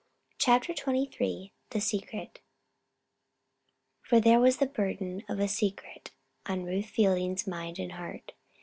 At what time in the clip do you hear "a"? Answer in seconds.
5.39-5.47